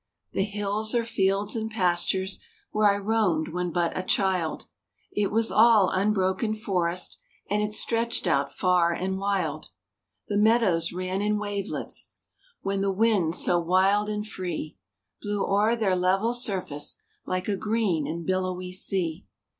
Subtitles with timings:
[0.31, 2.39] The hills are fields and pastures
[2.71, 4.65] Where I roamed when but a child;
[5.11, 9.69] It was all unbroken forest, And it stretched out far and wild.
[10.27, 12.13] The meadows ran in wavelets,
[12.63, 14.75] When the wind so wild and free
[15.21, 19.27] Blew o'er their level surface Like a green and billowy sea.